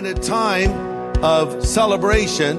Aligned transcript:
In 0.00 0.06
a 0.06 0.14
time 0.14 1.22
of 1.22 1.62
celebration, 1.62 2.56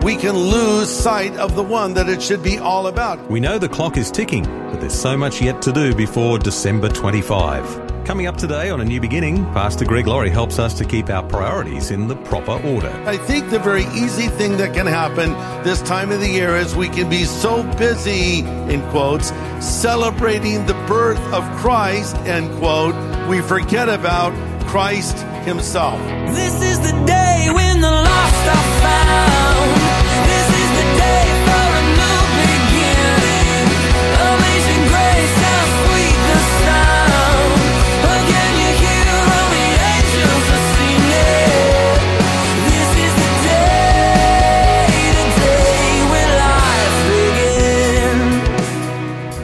we 0.00 0.16
can 0.16 0.36
lose 0.36 0.88
sight 0.90 1.36
of 1.36 1.54
the 1.54 1.62
one 1.62 1.94
that 1.94 2.08
it 2.08 2.20
should 2.20 2.42
be 2.42 2.58
all 2.58 2.88
about. 2.88 3.30
We 3.30 3.38
know 3.38 3.58
the 3.58 3.68
clock 3.68 3.96
is 3.96 4.10
ticking, 4.10 4.42
but 4.42 4.80
there's 4.80 5.00
so 5.00 5.16
much 5.16 5.40
yet 5.40 5.62
to 5.62 5.72
do 5.72 5.94
before 5.94 6.40
December 6.40 6.88
25. 6.88 8.04
Coming 8.04 8.26
up 8.26 8.38
today 8.38 8.70
on 8.70 8.80
A 8.80 8.84
New 8.84 9.00
Beginning, 9.00 9.44
Pastor 9.52 9.84
Greg 9.84 10.08
Laurie 10.08 10.30
helps 10.30 10.58
us 10.58 10.74
to 10.78 10.84
keep 10.84 11.08
our 11.10 11.22
priorities 11.22 11.92
in 11.92 12.08
the 12.08 12.16
proper 12.16 12.60
order. 12.66 12.90
I 13.06 13.18
think 13.18 13.50
the 13.50 13.60
very 13.60 13.84
easy 13.94 14.26
thing 14.26 14.56
that 14.56 14.74
can 14.74 14.88
happen 14.88 15.30
this 15.62 15.80
time 15.82 16.10
of 16.10 16.18
the 16.18 16.28
year 16.28 16.56
is 16.56 16.74
we 16.74 16.88
can 16.88 17.08
be 17.08 17.22
so 17.22 17.62
busy, 17.78 18.40
in 18.40 18.82
quotes, 18.90 19.28
celebrating 19.64 20.66
the 20.66 20.74
birth 20.88 21.20
of 21.32 21.44
Christ, 21.58 22.16
end 22.26 22.52
quote, 22.58 22.96
we 23.28 23.42
forget 23.42 23.88
about 23.88 24.32
Christ 24.66 25.24
himself. 25.50 25.98
This 26.30 26.54
is 26.62 26.78
the 26.78 26.94
day 27.06 27.50
when 27.52 27.80
the 27.80 27.90
lost 27.90 28.44
are 28.54 28.68
found. 28.86 29.70
This 30.30 30.46
is 30.62 30.70
the 30.78 30.86
day 30.94 31.26
for 31.46 31.66
a 31.80 31.84
new 31.98 32.22
beginning. 32.38 33.66
Amazing 34.30 34.82
grace, 34.92 35.34
how 35.42 35.62
sweet 35.82 36.18
the 36.30 36.40
sound. 36.62 37.50
Again, 38.14 38.52
you 38.62 38.70
hear 38.78 39.10
all 39.26 39.46
the 39.58 39.66
angels 39.90 40.46
are 40.54 40.66
singing. 40.78 41.98
This 42.70 42.90
is 43.06 43.12
the 43.22 43.30
day, 43.50 44.94
the 45.18 45.26
day 45.42 45.90
when 46.14 46.28
life 46.46 46.98
begins. 47.10 48.30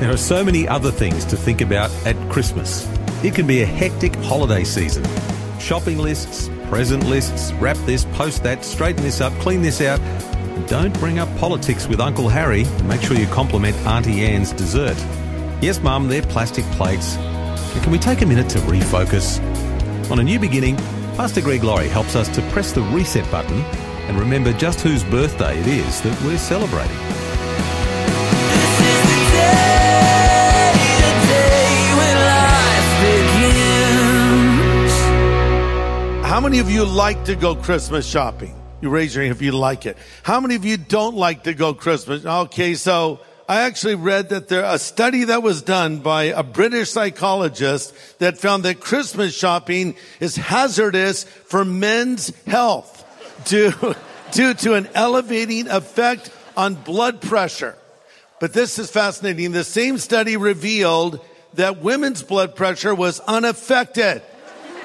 There 0.00 0.12
are 0.14 0.24
so 0.34 0.38
many 0.44 0.68
other 0.68 0.92
things 0.92 1.24
to 1.26 1.36
think 1.36 1.60
about 1.60 1.90
at 2.06 2.16
Christmas. 2.30 2.86
It 3.24 3.34
can 3.34 3.46
be 3.48 3.62
a 3.62 3.66
hectic 3.66 4.14
holiday 4.16 4.62
season. 4.62 5.02
Shopping 5.66 5.98
lists, 5.98 6.48
present 6.68 7.02
lists, 7.06 7.50
wrap 7.54 7.76
this, 7.78 8.04
post 8.12 8.44
that, 8.44 8.64
straighten 8.64 9.02
this 9.02 9.20
up, 9.20 9.32
clean 9.40 9.62
this 9.62 9.80
out. 9.80 9.98
Don't 10.68 10.96
bring 11.00 11.18
up 11.18 11.28
politics 11.38 11.88
with 11.88 11.98
Uncle 11.98 12.28
Harry. 12.28 12.62
Make 12.84 13.02
sure 13.02 13.16
you 13.16 13.26
compliment 13.26 13.76
Auntie 13.78 14.24
Anne's 14.24 14.52
dessert. 14.52 14.96
Yes, 15.60 15.80
Mum, 15.80 16.06
they're 16.06 16.22
plastic 16.22 16.64
plates. 16.76 17.16
And 17.16 17.82
can 17.82 17.90
we 17.90 17.98
take 17.98 18.22
a 18.22 18.26
minute 18.26 18.48
to 18.50 18.60
refocus? 18.60 19.40
On 20.08 20.20
a 20.20 20.22
new 20.22 20.38
beginning, 20.38 20.76
Pastor 21.16 21.40
Greg 21.40 21.64
Laurie 21.64 21.88
helps 21.88 22.14
us 22.14 22.28
to 22.36 22.42
press 22.52 22.70
the 22.70 22.82
reset 22.82 23.28
button 23.32 23.60
and 24.06 24.20
remember 24.20 24.52
just 24.52 24.82
whose 24.82 25.02
birthday 25.02 25.58
it 25.58 25.66
is 25.66 26.00
that 26.02 26.22
we're 26.22 26.38
celebrating. 26.38 27.25
How 36.36 36.42
many 36.42 36.58
of 36.58 36.70
you 36.70 36.84
like 36.84 37.24
to 37.24 37.34
go 37.34 37.54
Christmas 37.54 38.06
shopping? 38.06 38.54
You 38.82 38.90
raise 38.90 39.14
your 39.14 39.24
hand 39.24 39.34
if 39.34 39.40
you 39.40 39.52
like 39.52 39.86
it. 39.86 39.96
How 40.22 40.38
many 40.38 40.54
of 40.54 40.66
you 40.66 40.76
don't 40.76 41.16
like 41.16 41.44
to 41.44 41.54
go 41.54 41.72
Christmas? 41.72 42.26
Okay, 42.26 42.74
so 42.74 43.20
I 43.48 43.62
actually 43.62 43.94
read 43.94 44.28
that 44.28 44.48
there 44.48 44.62
a 44.62 44.78
study 44.78 45.24
that 45.24 45.42
was 45.42 45.62
done 45.62 46.00
by 46.00 46.24
a 46.24 46.42
British 46.42 46.90
psychologist 46.90 47.94
that 48.18 48.36
found 48.36 48.64
that 48.64 48.80
Christmas 48.80 49.34
shopping 49.34 49.96
is 50.20 50.36
hazardous 50.36 51.24
for 51.24 51.64
men's 51.64 52.36
health 52.44 53.02
due, 53.46 53.72
due 54.32 54.52
to 54.52 54.74
an 54.74 54.90
elevating 54.92 55.68
effect 55.68 56.30
on 56.54 56.74
blood 56.74 57.22
pressure. 57.22 57.78
But 58.40 58.52
this 58.52 58.78
is 58.78 58.90
fascinating. 58.90 59.52
The 59.52 59.64
same 59.64 59.96
study 59.96 60.36
revealed 60.36 61.18
that 61.54 61.80
women's 61.80 62.22
blood 62.22 62.54
pressure 62.54 62.94
was 62.94 63.20
unaffected. 63.20 64.20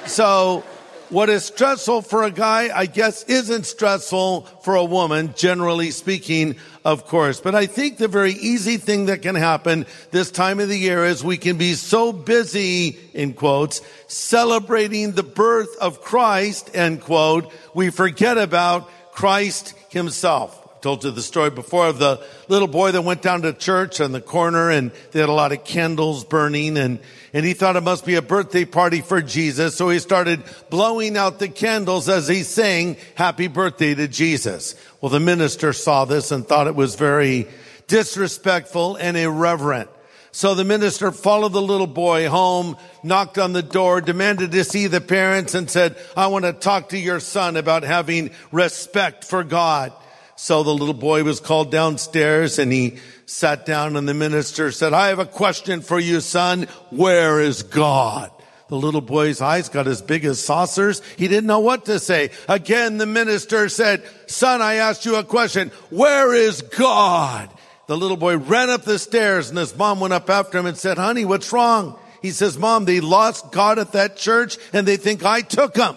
So 0.06 0.64
what 1.12 1.28
is 1.28 1.44
stressful 1.44 2.02
for 2.02 2.22
a 2.22 2.30
guy, 2.30 2.70
I 2.74 2.86
guess 2.86 3.22
isn't 3.24 3.66
stressful 3.66 4.42
for 4.62 4.74
a 4.76 4.84
woman, 4.84 5.34
generally 5.36 5.90
speaking, 5.90 6.56
of 6.86 7.06
course. 7.06 7.38
But 7.38 7.54
I 7.54 7.66
think 7.66 7.98
the 7.98 8.08
very 8.08 8.32
easy 8.32 8.78
thing 8.78 9.06
that 9.06 9.20
can 9.20 9.34
happen 9.34 9.84
this 10.10 10.30
time 10.30 10.58
of 10.58 10.70
the 10.70 10.78
year 10.78 11.04
is 11.04 11.22
we 11.22 11.36
can 11.36 11.58
be 11.58 11.74
so 11.74 12.14
busy, 12.14 12.98
in 13.12 13.34
quotes, 13.34 13.82
celebrating 14.06 15.12
the 15.12 15.22
birth 15.22 15.76
of 15.80 16.00
Christ, 16.00 16.70
end 16.72 17.02
quote, 17.02 17.52
we 17.74 17.90
forget 17.90 18.38
about 18.38 18.90
Christ 19.12 19.74
himself 19.90 20.58
told 20.82 21.04
you 21.04 21.12
the 21.12 21.22
story 21.22 21.48
before 21.48 21.86
of 21.86 21.98
the 22.00 22.20
little 22.48 22.66
boy 22.66 22.90
that 22.90 23.02
went 23.02 23.22
down 23.22 23.42
to 23.42 23.52
church 23.52 24.00
on 24.00 24.10
the 24.10 24.20
corner 24.20 24.68
and 24.68 24.90
they 25.12 25.20
had 25.20 25.28
a 25.28 25.32
lot 25.32 25.52
of 25.52 25.62
candles 25.62 26.24
burning 26.24 26.76
and, 26.76 26.98
and 27.32 27.46
he 27.46 27.54
thought 27.54 27.76
it 27.76 27.82
must 27.82 28.04
be 28.04 28.16
a 28.16 28.22
birthday 28.22 28.64
party 28.64 29.00
for 29.00 29.22
Jesus. 29.22 29.74
So 29.76 29.88
he 29.88 29.98
started 29.98 30.42
blowing 30.68 31.16
out 31.16 31.38
the 31.38 31.48
candles 31.48 32.08
as 32.08 32.28
he 32.28 32.42
sang 32.42 32.96
happy 33.14 33.48
birthday 33.48 33.94
to 33.94 34.06
Jesus. 34.06 34.74
Well, 35.00 35.10
the 35.10 35.20
minister 35.20 35.72
saw 35.72 36.04
this 36.04 36.30
and 36.30 36.46
thought 36.46 36.66
it 36.66 36.74
was 36.74 36.94
very 36.94 37.48
disrespectful 37.86 38.96
and 38.96 39.16
irreverent. 39.16 39.88
So 40.34 40.54
the 40.54 40.64
minister 40.64 41.10
followed 41.10 41.52
the 41.52 41.60
little 41.60 41.86
boy 41.86 42.28
home, 42.28 42.78
knocked 43.02 43.36
on 43.36 43.52
the 43.52 43.62
door, 43.62 44.00
demanded 44.00 44.52
to 44.52 44.64
see 44.64 44.86
the 44.86 45.02
parents 45.02 45.54
and 45.54 45.70
said, 45.70 45.96
I 46.16 46.28
want 46.28 46.46
to 46.46 46.54
talk 46.54 46.90
to 46.90 46.98
your 46.98 47.20
son 47.20 47.58
about 47.58 47.82
having 47.82 48.30
respect 48.50 49.24
for 49.24 49.44
God. 49.44 49.92
So 50.42 50.64
the 50.64 50.74
little 50.74 50.92
boy 50.92 51.22
was 51.22 51.38
called 51.38 51.70
downstairs 51.70 52.58
and 52.58 52.72
he 52.72 52.96
sat 53.26 53.64
down 53.64 53.94
and 53.94 54.08
the 54.08 54.12
minister 54.12 54.72
said, 54.72 54.92
I 54.92 55.06
have 55.10 55.20
a 55.20 55.24
question 55.24 55.82
for 55.82 56.00
you, 56.00 56.18
son. 56.18 56.66
Where 56.90 57.38
is 57.38 57.62
God? 57.62 58.32
The 58.66 58.74
little 58.74 59.02
boy's 59.02 59.40
eyes 59.40 59.68
got 59.68 59.86
as 59.86 60.02
big 60.02 60.24
as 60.24 60.44
saucers. 60.44 61.00
He 61.16 61.28
didn't 61.28 61.46
know 61.46 61.60
what 61.60 61.84
to 61.84 62.00
say. 62.00 62.30
Again, 62.48 62.98
the 62.98 63.06
minister 63.06 63.68
said, 63.68 64.02
son, 64.26 64.60
I 64.60 64.74
asked 64.74 65.06
you 65.06 65.14
a 65.14 65.22
question. 65.22 65.70
Where 65.90 66.34
is 66.34 66.60
God? 66.60 67.48
The 67.86 67.96
little 67.96 68.16
boy 68.16 68.36
ran 68.36 68.68
up 68.68 68.82
the 68.82 68.98
stairs 68.98 69.48
and 69.48 69.56
his 69.56 69.76
mom 69.76 70.00
went 70.00 70.12
up 70.12 70.28
after 70.28 70.58
him 70.58 70.66
and 70.66 70.76
said, 70.76 70.98
honey, 70.98 71.24
what's 71.24 71.52
wrong? 71.52 71.96
He 72.20 72.32
says, 72.32 72.58
mom, 72.58 72.84
they 72.84 72.98
lost 72.98 73.52
God 73.52 73.78
at 73.78 73.92
that 73.92 74.16
church 74.16 74.58
and 74.72 74.88
they 74.88 74.96
think 74.96 75.24
I 75.24 75.42
took 75.42 75.76
him. 75.76 75.94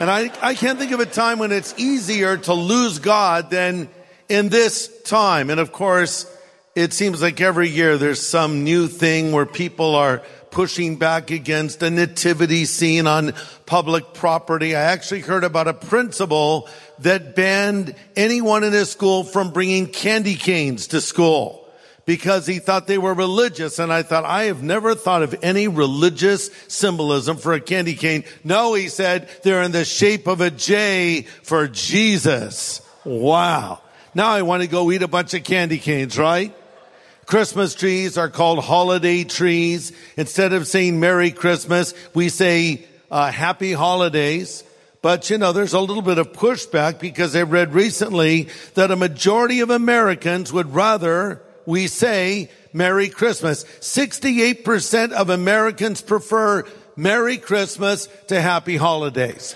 And 0.00 0.10
I, 0.10 0.32
I 0.40 0.54
can't 0.54 0.78
think 0.78 0.92
of 0.92 1.00
a 1.00 1.06
time 1.06 1.38
when 1.38 1.52
it's 1.52 1.74
easier 1.76 2.38
to 2.38 2.54
lose 2.54 3.00
God 3.00 3.50
than 3.50 3.90
in 4.30 4.48
this 4.48 4.88
time. 5.02 5.50
And 5.50 5.60
of 5.60 5.72
course, 5.72 6.24
it 6.74 6.94
seems 6.94 7.20
like 7.20 7.38
every 7.42 7.68
year 7.68 7.98
there's 7.98 8.26
some 8.26 8.64
new 8.64 8.88
thing 8.88 9.32
where 9.32 9.44
people 9.44 9.94
are 9.94 10.22
pushing 10.50 10.96
back 10.96 11.30
against 11.30 11.82
a 11.82 11.90
nativity 11.90 12.64
scene 12.64 13.06
on 13.06 13.34
public 13.66 14.14
property. 14.14 14.74
I 14.74 14.80
actually 14.80 15.20
heard 15.20 15.44
about 15.44 15.68
a 15.68 15.74
principal 15.74 16.66
that 17.00 17.36
banned 17.36 17.94
anyone 18.16 18.64
in 18.64 18.72
his 18.72 18.90
school 18.90 19.22
from 19.22 19.52
bringing 19.52 19.86
candy 19.86 20.34
canes 20.34 20.86
to 20.88 21.02
school 21.02 21.59
because 22.10 22.44
he 22.44 22.58
thought 22.58 22.88
they 22.88 22.98
were 22.98 23.14
religious. 23.14 23.78
And 23.78 23.92
I 23.92 24.02
thought, 24.02 24.24
I 24.24 24.46
have 24.46 24.64
never 24.64 24.96
thought 24.96 25.22
of 25.22 25.32
any 25.42 25.68
religious 25.68 26.50
symbolism 26.66 27.36
for 27.36 27.52
a 27.52 27.60
candy 27.60 27.94
cane. 27.94 28.24
No, 28.42 28.74
he 28.74 28.88
said, 28.88 29.28
they're 29.44 29.62
in 29.62 29.70
the 29.70 29.84
shape 29.84 30.26
of 30.26 30.40
a 30.40 30.50
J 30.50 31.22
for 31.44 31.68
Jesus. 31.68 32.82
Wow. 33.04 33.80
Now 34.12 34.30
I 34.30 34.42
want 34.42 34.64
to 34.64 34.68
go 34.68 34.90
eat 34.90 35.04
a 35.04 35.06
bunch 35.06 35.34
of 35.34 35.44
candy 35.44 35.78
canes, 35.78 36.18
right? 36.18 36.52
Christmas 37.26 37.76
trees 37.76 38.18
are 38.18 38.28
called 38.28 38.58
holiday 38.58 39.22
trees. 39.22 39.92
Instead 40.16 40.52
of 40.52 40.66
saying 40.66 40.98
Merry 40.98 41.30
Christmas, 41.30 41.94
we 42.12 42.28
say 42.28 42.84
uh, 43.08 43.30
Happy 43.30 43.72
Holidays. 43.72 44.64
But 45.00 45.30
you 45.30 45.38
know, 45.38 45.52
there's 45.52 45.74
a 45.74 45.80
little 45.80 46.02
bit 46.02 46.18
of 46.18 46.32
pushback 46.32 46.98
because 46.98 47.36
I 47.36 47.42
read 47.42 47.72
recently 47.72 48.48
that 48.74 48.90
a 48.90 48.96
majority 48.96 49.60
of 49.60 49.70
Americans 49.70 50.52
would 50.52 50.74
rather 50.74 51.40
we 51.70 51.86
say 51.86 52.50
Merry 52.72 53.08
Christmas. 53.08 53.64
68% 53.80 55.12
of 55.12 55.30
Americans 55.30 56.02
prefer 56.02 56.64
Merry 56.96 57.38
Christmas 57.38 58.08
to 58.26 58.40
Happy 58.40 58.76
Holidays. 58.76 59.54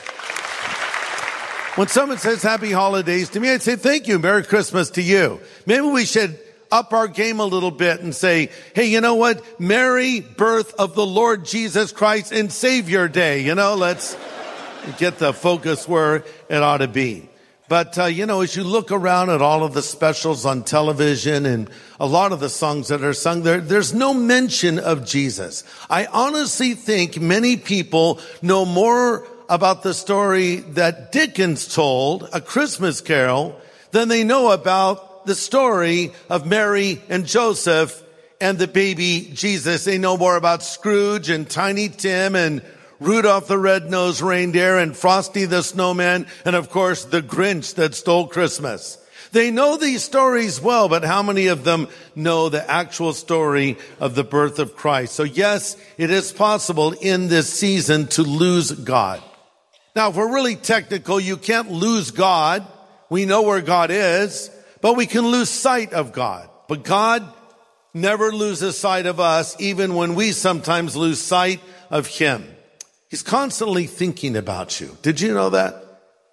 When 1.75 1.89
someone 1.89 2.19
says 2.19 2.41
Happy 2.41 2.71
Holidays 2.71 3.31
to 3.31 3.41
me, 3.41 3.51
I'd 3.51 3.63
say 3.63 3.75
thank 3.75 4.07
you. 4.07 4.21
Merry 4.21 4.45
Christmas 4.45 4.91
to 4.91 5.03
you. 5.03 5.41
Maybe 5.67 5.87
we 5.87 6.05
should 6.05 6.39
up 6.71 6.93
our 6.93 7.09
game 7.09 7.41
a 7.41 7.45
little 7.45 7.73
bit 7.73 8.01
and 8.01 8.15
say, 8.15 8.51
hey, 8.75 8.87
you 8.87 9.01
know 9.01 9.17
what? 9.17 9.61
Merry 9.61 10.21
birth 10.21 10.73
of 10.79 10.95
the 10.95 11.05
Lord 11.05 11.45
Jesus 11.45 11.93
Christ 11.93 12.33
and 12.33 12.51
Savior 12.53 13.09
Day. 13.09 13.43
You 13.43 13.55
know, 13.55 13.75
let's 13.75 14.17
get 14.99 15.19
the 15.19 15.33
focus 15.33 15.89
where 15.89 16.25
it 16.49 16.63
ought 16.63 16.79
to 16.79 16.89
be. 16.89 17.29
But, 17.75 17.99
uh, 17.99 18.05
you 18.05 18.25
know, 18.25 18.43
as 18.43 18.55
you 18.55 18.63
look 18.63 18.93
around 18.93 19.31
at 19.31 19.43
all 19.43 19.65
of 19.65 19.75
the 19.75 19.83
specials 19.83 20.47
on 20.47 20.63
television 20.63 21.45
and 21.45 21.69
a 21.99 22.07
lot 22.07 22.31
of 22.31 22.39
the 22.39 22.49
songs 22.49 22.87
that 22.87 23.03
are 23.03 23.13
sung 23.13 23.43
there, 23.43 23.61
there's 23.61 23.93
no 23.93 24.15
mention 24.15 24.79
of 24.79 25.05
Jesus. 25.05 25.65
I 25.91 26.07
honestly 26.07 26.75
think 26.75 27.21
many 27.21 27.57
people 27.57 28.21
know 28.43 28.65
more 28.65 29.27
about 29.49 29.83
the 29.83 29.93
story 29.93 30.59
that 30.79 31.11
Dickens 31.11 31.75
told, 31.75 32.29
A 32.33 32.41
Christmas 32.41 33.01
Carol, 33.01 33.61
than 33.91 34.07
they 34.07 34.23
know 34.23 34.53
about 34.53 35.27
the 35.27 35.35
story 35.35 36.13
of 36.31 36.47
Mary 36.47 37.03
and 37.09 37.27
Joseph 37.27 38.05
and 38.41 38.57
the 38.57 38.69
baby 38.69 39.33
Jesus. 39.35 39.85
They 39.85 39.99
know 39.99 40.17
more 40.17 40.37
about 40.37 40.63
Scrooge 40.63 41.29
and 41.29 41.51
Tiny 41.51 41.89
Tim 41.89 42.37
and 42.37 42.63
Rudolph 43.01 43.49
the 43.49 43.59
Red-Nosed 43.59 44.21
Reindeer 44.21 44.79
and 44.79 44.97
Frosty 44.97 45.45
the 45.45 45.63
Snowman 45.63 46.27
and 46.45 46.57
of 46.57 46.71
course 46.71 47.05
the 47.05 47.23
Grinch 47.23 47.75
that 47.75 47.95
stole 47.95 48.29
Christmas. 48.29 48.99
They 49.33 49.51
know 49.51 49.77
these 49.77 50.05
stories 50.05 50.61
well, 50.61 50.89
but 50.89 51.05
how 51.05 51.23
many 51.23 51.49
of 51.49 51.65
them 51.65 51.89
know 52.15 52.49
the 52.49 52.71
actual 52.71 53.13
story 53.13 53.79
of 53.99 54.15
the 54.15 54.23
birth 54.23 54.61
of 54.61 54.77
Christ? 54.77 55.15
So 55.15 55.25
yes, 55.25 55.77
it 55.99 56.11
is 56.11 56.33
possible 56.33 56.93
in 56.93 57.27
this 57.27 57.53
season 57.53 58.07
to 58.09 58.23
lose 58.23 58.71
God. 58.71 59.21
Now, 59.97 60.11
if 60.11 60.17
we're 60.17 60.33
really 60.33 60.55
technical, 60.55 61.19
you 61.19 61.37
can't 61.37 61.71
lose 61.71 62.13
God. 62.13 62.65
We 63.11 63.27
know 63.27 63.43
where 63.43 63.61
God 63.61 63.91
is, 63.91 64.51
but 64.81 64.97
we 64.97 65.07
can 65.07 65.27
lose 65.27 65.51
sight 65.51 65.93
of 65.93 66.13
God. 66.13 66.49
But 66.69 66.85
God 66.85 67.29
never 67.93 68.33
loses 68.33 68.79
sight 68.79 69.07
of 69.07 69.19
us, 69.19 69.57
even 69.61 69.95
when 69.95 70.15
we 70.15 70.33
sometimes 70.33 70.97
lose 70.97 71.21
sight 71.21 71.61
of 71.91 72.07
Him. 72.07 72.54
He's 73.09 73.23
constantly 73.23 73.87
thinking 73.87 74.37
about 74.37 74.81
you. 74.81 74.97
Did 75.03 75.21
you 75.21 75.35
know 75.35 75.51
that? 75.51 75.83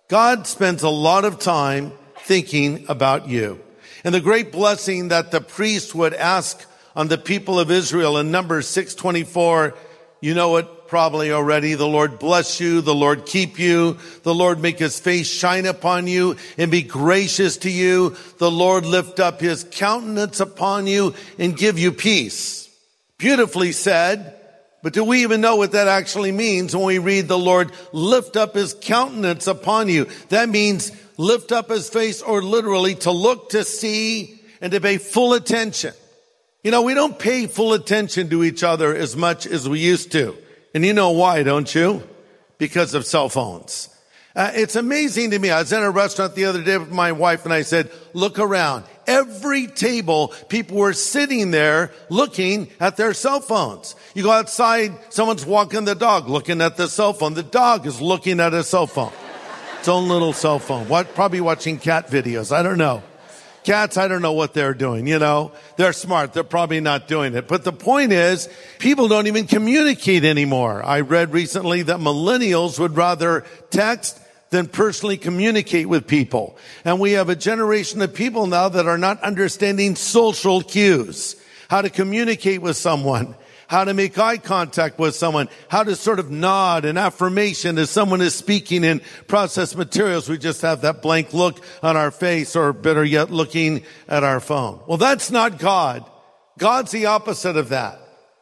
God 0.10 0.48
spends 0.48 0.84
a 0.84 0.90
lot 0.90 1.26
of 1.26 1.40
time 1.40 1.94
thinking 2.20 2.86
about 2.90 3.28
you. 3.30 3.62
And 4.04 4.14
the 4.16 4.20
great 4.20 4.52
blessing 4.52 5.10
that 5.10 5.32
the 5.32 5.42
priest 5.42 5.94
would 5.94 6.14
ask 6.14 6.66
on 6.96 7.08
the 7.08 7.18
people 7.18 7.60
of 7.60 7.72
Israel 7.72 8.18
in 8.18 8.32
Numbers 8.32 8.68
624, 8.68 9.76
you 10.22 10.34
know 10.34 10.58
it 10.58 10.88
probably 10.88 11.32
already. 11.32 11.76
The 11.76 11.88
Lord 11.88 12.20
bless 12.20 12.60
you. 12.60 12.82
The 12.82 12.94
Lord 12.94 13.26
keep 13.26 13.58
you. 13.58 13.98
The 14.24 14.36
Lord 14.36 14.60
make 14.60 14.78
his 14.78 15.00
face 15.00 15.32
shine 15.32 15.66
upon 15.66 16.08
you 16.08 16.36
and 16.58 16.70
be 16.70 16.84
gracious 16.84 17.56
to 17.60 17.72
you. 17.72 18.18
The 18.40 18.52
Lord 18.52 18.86
lift 18.86 19.22
up 19.22 19.40
his 19.40 19.66
countenance 19.72 20.42
upon 20.42 20.88
you 20.88 21.14
and 21.40 21.56
give 21.56 21.80
you 21.80 21.94
peace. 21.94 22.70
Beautifully 23.18 23.72
said. 23.72 24.41
But 24.84 24.94
do 24.94 25.04
we 25.04 25.22
even 25.22 25.42
know 25.42 25.58
what 25.58 25.74
that 25.74 25.88
actually 25.88 26.32
means 26.32 26.76
when 26.76 26.86
we 26.86 26.98
read 26.98 27.28
the 27.28 27.38
Lord 27.38 27.72
lift 27.92 28.36
up 28.36 28.56
his 28.56 28.74
countenance 28.74 29.46
upon 29.48 29.90
you? 29.90 30.08
That 30.30 30.50
means 30.50 30.92
lift 31.18 31.52
up 31.52 31.70
his 31.70 31.90
face 31.90 32.22
or 32.22 32.42
literally 32.42 32.96
to 32.96 33.12
look 33.12 33.50
to 33.52 33.64
see 33.64 34.42
and 34.60 34.72
to 34.72 34.82
pay 34.82 34.98
full 34.98 35.34
attention. 35.34 35.94
You 36.64 36.72
know, 36.72 36.82
we 36.82 36.94
don't 36.94 37.18
pay 37.18 37.48
full 37.48 37.74
attention 37.74 38.30
to 38.30 38.44
each 38.44 38.64
other 38.64 38.96
as 38.96 39.16
much 39.16 39.46
as 39.46 39.70
we 39.70 39.80
used 39.80 40.12
to. 40.14 40.36
And 40.74 40.86
you 40.86 40.94
know 40.94 41.12
why, 41.12 41.44
don't 41.44 41.74
you? 41.74 42.04
Because 42.58 42.94
of 42.94 43.06
cell 43.06 43.30
phones. 43.30 43.90
Uh, 44.34 44.52
it's 44.54 44.76
amazing 44.76 45.32
to 45.32 45.40
me. 45.40 45.50
I 45.50 45.60
was 45.60 45.74
in 45.74 45.84
a 45.84 45.92
restaurant 45.92 46.36
the 46.36 46.46
other 46.46 46.64
day 46.64 46.78
with 46.78 46.92
my 46.92 47.12
wife 47.12 47.44
and 47.44 47.54
I 47.54 47.64
said, 47.64 47.92
look 48.14 48.40
around. 48.40 48.86
Every 49.06 49.68
table, 49.68 50.30
people 50.48 50.78
were 50.78 50.94
sitting 50.94 51.52
there 51.52 51.92
looking 52.10 52.70
at 52.80 52.96
their 52.96 53.14
cell 53.14 53.42
phones. 53.42 53.96
You 54.16 54.24
go 54.24 54.32
outside, 54.32 54.94
someone's 55.10 55.46
walking 55.46 55.84
the 55.84 55.96
dog, 55.96 56.30
looking 56.30 56.62
at 56.62 56.78
the 56.78 56.88
cell 56.88 57.12
phone. 57.12 57.34
The 57.34 57.44
dog 57.44 57.86
is 57.86 58.00
looking 58.00 58.40
at 58.40 58.54
a 58.54 58.64
cell 58.64 58.88
phone. 58.88 59.12
Its 59.80 59.90
own 59.90 60.08
little 60.08 60.32
cell 60.32 60.60
phone. 60.60 60.88
What? 60.88 61.14
Probably 61.14 61.42
watching 61.42 61.78
cat 61.78 62.08
videos. 62.08 62.56
I 62.56 62.64
don't 62.64 62.78
know. 62.78 63.04
Cats, 63.64 63.98
I 63.98 64.08
don't 64.08 64.22
know 64.22 64.34
what 64.34 64.54
they're 64.54 64.74
doing, 64.74 65.08
you 65.08 65.20
know. 65.20 65.52
They're 65.76 65.94
smart. 65.94 66.34
They're 66.34 66.44
probably 66.44 66.80
not 66.80 67.08
doing 67.08 67.36
it. 67.36 67.48
But 67.48 67.64
the 67.64 67.74
point 67.74 68.12
is, 68.12 68.48
people 68.80 69.08
don't 69.08 69.28
even 69.28 69.46
communicate 69.46 70.24
anymore. 70.24 70.84
I 70.84 71.02
read 71.02 71.34
recently 71.34 71.84
that 71.84 72.00
millennials 72.00 72.80
would 72.80 72.96
rather 72.96 73.44
text 73.70 74.20
than 74.52 74.68
personally 74.68 75.18
communicate 75.18 75.90
with 75.90 76.08
people. 76.08 76.58
And 76.86 77.00
we 77.00 77.14
have 77.14 77.30
a 77.30 77.36
generation 77.36 78.02
of 78.02 78.14
people 78.14 78.48
now 78.48 78.70
that 78.70 78.86
are 78.86 78.98
not 78.98 79.22
understanding 79.24 79.96
social 79.96 80.62
cues, 80.62 81.36
how 81.70 81.82
to 81.82 81.90
communicate 81.90 82.62
with 82.62 82.78
someone 82.78 83.36
how 83.72 83.86
to 83.86 83.94
make 83.94 84.18
eye 84.18 84.36
contact 84.36 85.00
with 85.00 85.16
someone, 85.16 85.48
how 85.70 85.82
to 85.82 85.96
sort 85.96 86.20
of 86.20 86.30
nod 86.30 86.84
an 86.84 86.98
affirmation 86.98 87.78
as 87.78 87.90
someone 87.90 88.20
is 88.20 88.36
speaking 88.36 88.84
in 88.84 89.00
processed 89.28 89.78
materials. 89.78 90.28
We 90.28 90.38
just 90.38 90.62
have 90.62 90.82
that 90.82 91.02
blank 91.02 91.34
look 91.34 91.64
on 91.82 91.96
our 91.96 92.12
face 92.12 92.54
or 92.54 92.74
better 92.74 93.02
yet 93.02 93.32
looking 93.32 93.84
at 94.10 94.26
our 94.26 94.42
phone. 94.42 94.82
Well, 94.88 94.98
that's 94.98 95.32
not 95.32 95.58
God. 95.58 96.04
God's 96.60 96.92
the 96.92 97.06
opposite 97.06 97.56
of 97.56 97.70
that. 97.70 97.98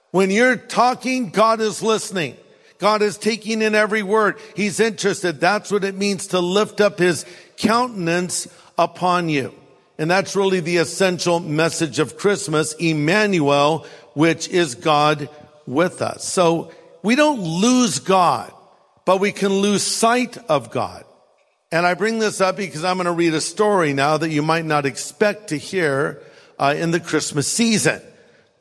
When 0.09 0.31
you're 0.31 0.55
talking, 0.55 1.29
God 1.29 1.61
is 1.61 1.83
listening. 1.83 2.35
God 2.79 3.01
is 3.01 3.17
taking 3.17 3.61
in 3.61 3.75
every 3.75 4.03
word. 4.03 4.37
He's 4.55 4.79
interested. 4.79 5.39
That's 5.39 5.71
what 5.71 5.83
it 5.83 5.95
means 5.95 6.27
to 6.27 6.39
lift 6.39 6.81
up 6.81 6.97
his 6.97 7.25
countenance 7.57 8.47
upon 8.77 9.29
you. 9.29 9.53
And 9.97 10.09
that's 10.09 10.35
really 10.35 10.61
the 10.61 10.77
essential 10.77 11.41
message 11.41 11.99
of 11.99 12.17
Christmas, 12.17 12.73
Emmanuel, 12.73 13.85
which 14.13 14.47
is 14.47 14.75
God 14.75 15.29
with 15.67 16.01
us. 16.01 16.23
So 16.23 16.71
we 17.03 17.15
don't 17.15 17.41
lose 17.41 17.99
God, 17.99 18.51
but 19.03 19.19
we 19.19 19.33
can 19.33 19.49
lose 19.49 19.83
sight 19.83 20.37
of 20.47 20.71
God. 20.71 21.03
And 21.71 21.85
I 21.85 21.93
bring 21.95 22.19
this 22.19 22.39
up 22.39 22.55
because 22.55 22.85
I'm 22.85 22.95
going 22.95 23.05
to 23.05 23.11
read 23.11 23.33
a 23.33 23.41
story 23.41 23.91
now 23.91 24.15
that 24.17 24.29
you 24.29 24.41
might 24.41 24.65
not 24.65 24.85
expect 24.85 25.49
to 25.49 25.57
hear 25.57 26.21
uh, 26.57 26.73
in 26.77 26.91
the 26.91 26.99
Christmas 27.01 27.47
season. 27.47 28.01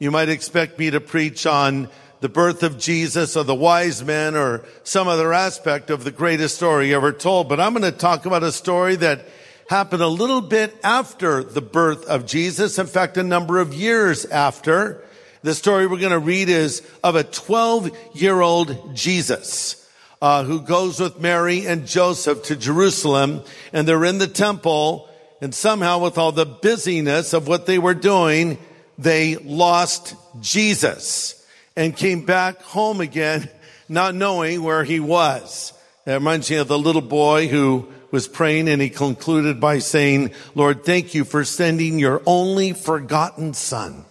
You 0.00 0.10
might 0.10 0.28
expect 0.28 0.78
me 0.78 0.90
to 0.90 1.00
preach 1.00 1.46
on 1.46 1.88
the 2.20 2.28
birth 2.28 2.62
of 2.62 2.78
Jesus 2.78 3.36
or 3.36 3.44
the 3.44 3.54
wise 3.54 4.04
men 4.04 4.34
or 4.34 4.64
some 4.82 5.06
other 5.06 5.32
aspect 5.32 5.90
of 5.90 6.04
the 6.04 6.10
greatest 6.10 6.56
story 6.56 6.92
ever 6.92 7.12
told. 7.12 7.48
But 7.48 7.60
I'm 7.60 7.72
going 7.72 7.90
to 7.90 7.96
talk 7.96 8.26
about 8.26 8.42
a 8.42 8.52
story 8.52 8.96
that 8.96 9.26
happened 9.68 10.02
a 10.02 10.08
little 10.08 10.40
bit 10.40 10.74
after 10.82 11.42
the 11.42 11.60
birth 11.60 12.04
of 12.06 12.26
Jesus. 12.26 12.78
In 12.78 12.86
fact, 12.86 13.16
a 13.16 13.22
number 13.22 13.58
of 13.58 13.72
years 13.72 14.24
after. 14.24 15.04
The 15.42 15.54
story 15.54 15.86
we're 15.86 15.98
going 15.98 16.10
to 16.10 16.18
read 16.18 16.48
is 16.48 16.82
of 17.04 17.14
a 17.14 17.22
12 17.22 17.96
year 18.14 18.40
old 18.40 18.96
Jesus. 18.96 19.76
Uh, 20.20 20.42
who 20.42 20.60
goes 20.60 20.98
with 20.98 21.20
Mary 21.20 21.64
and 21.64 21.86
Joseph 21.86 22.42
to 22.44 22.56
Jerusalem 22.56 23.44
and 23.72 23.86
they're 23.86 24.04
in 24.04 24.18
the 24.18 24.26
temple 24.26 25.08
and 25.40 25.54
somehow 25.54 26.00
with 26.00 26.18
all 26.18 26.32
the 26.32 26.44
busyness 26.44 27.32
of 27.32 27.46
what 27.46 27.66
they 27.66 27.78
were 27.78 27.94
doing, 27.94 28.58
they 28.98 29.36
lost 29.36 30.16
Jesus 30.40 31.37
and 31.78 31.96
came 31.96 32.26
back 32.26 32.60
home 32.60 33.00
again, 33.00 33.48
not 33.88 34.14
knowing 34.14 34.62
where 34.62 34.84
he 34.84 35.00
was. 35.00 35.72
That 36.04 36.14
reminds 36.14 36.50
me 36.50 36.56
of 36.56 36.68
the 36.68 36.78
little 36.78 37.00
boy 37.00 37.48
who 37.48 37.88
was 38.10 38.28
praying 38.28 38.68
and 38.68 38.82
he 38.82 38.90
concluded 38.90 39.60
by 39.60 39.78
saying, 39.78 40.32
Lord, 40.54 40.84
thank 40.84 41.14
you 41.14 41.24
for 41.24 41.44
sending 41.44 41.98
your 41.98 42.20
only 42.26 42.74
forgotten 42.74 43.54
son 43.54 44.04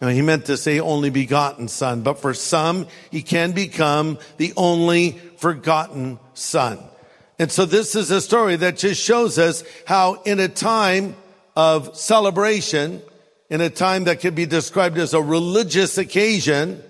now, 0.00 0.08
he 0.08 0.22
meant 0.22 0.46
to 0.46 0.56
say 0.56 0.80
only 0.80 1.10
begotten 1.10 1.68
son, 1.68 2.02
but 2.02 2.18
for 2.18 2.32
some, 2.32 2.86
he 3.10 3.22
can 3.22 3.52
become 3.52 4.18
the 4.38 4.54
only 4.56 5.12
forgotten 5.36 6.18
son. 6.32 6.78
And 7.38 7.52
so 7.52 7.66
this 7.66 7.94
is 7.94 8.10
a 8.10 8.20
story 8.20 8.56
that 8.56 8.78
just 8.78 9.00
shows 9.00 9.38
us 9.38 9.62
how 9.86 10.22
in 10.22 10.40
a 10.40 10.48
time 10.48 11.16
of 11.54 11.96
celebration, 11.96 13.02
in 13.50 13.60
a 13.60 13.68
time 13.68 14.04
that 14.04 14.20
could 14.20 14.34
be 14.34 14.46
described 14.46 14.96
as 14.96 15.12
a 15.12 15.20
religious 15.20 15.98
occasion, 15.98 16.82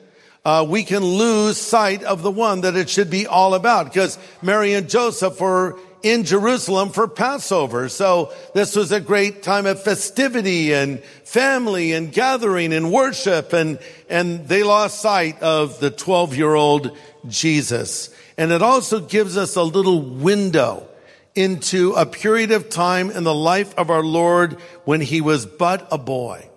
uh, 0.44 0.64
we 0.68 0.84
can 0.84 1.02
lose 1.02 1.56
sight 1.56 2.04
of 2.04 2.22
the 2.22 2.30
one 2.30 2.60
that 2.60 2.76
it 2.76 2.88
should 2.88 3.10
be 3.10 3.26
all 3.26 3.54
about 3.54 3.86
because 3.86 4.18
Mary 4.42 4.74
and 4.74 4.88
Joseph 4.88 5.40
were 5.40 5.78
in 6.02 6.24
Jerusalem 6.24 6.90
for 6.90 7.08
Passover. 7.08 7.88
So 7.88 8.32
this 8.54 8.76
was 8.76 8.92
a 8.92 9.00
great 9.00 9.42
time 9.42 9.66
of 9.66 9.82
festivity 9.82 10.72
and 10.72 11.02
family 11.24 11.92
and 11.92 12.12
gathering 12.12 12.72
and 12.72 12.92
worship 12.92 13.52
and, 13.52 13.78
and 14.08 14.46
they 14.48 14.62
lost 14.62 15.00
sight 15.00 15.42
of 15.42 15.80
the 15.80 15.90
12 15.90 16.36
year 16.36 16.54
old 16.54 16.96
Jesus. 17.26 18.14
And 18.38 18.52
it 18.52 18.62
also 18.62 19.00
gives 19.00 19.36
us 19.36 19.56
a 19.56 19.62
little 19.62 20.00
window 20.00 20.86
into 21.34 21.92
a 21.92 22.06
period 22.06 22.50
of 22.50 22.70
time 22.70 23.10
in 23.10 23.24
the 23.24 23.34
life 23.34 23.74
of 23.78 23.90
our 23.90 24.02
Lord 24.02 24.54
when 24.84 25.00
he 25.00 25.20
was 25.20 25.46
but 25.46 25.86
a 25.90 25.98
boy. 25.98 26.49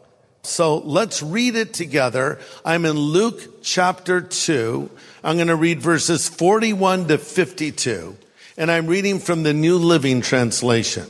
So 0.44 0.78
let's 0.80 1.24
read 1.24 1.56
it 1.56 1.74
together. 1.74 2.40
I'm 2.66 2.86
in 2.86 2.98
Luke 2.98 3.64
chapter 3.64 4.22
2. 4.22 4.90
I'm 5.24 5.38
going 5.38 5.48
to 5.48 5.56
read 5.56 5.82
verses 5.82 6.28
41 6.28 7.08
to 7.08 7.18
52 7.18 8.18
and 8.58 8.70
I'm 8.70 8.88
reading 8.88 9.20
from 9.20 9.44
the 9.44 9.54
New 9.54 9.78
Living 9.78 10.22
Translation. 10.22 11.08